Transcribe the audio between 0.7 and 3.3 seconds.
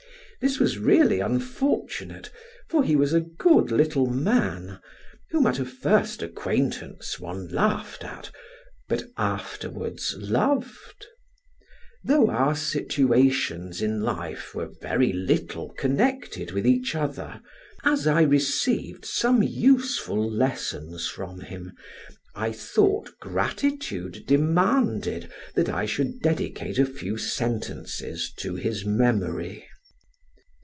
really unfortunate, for he was a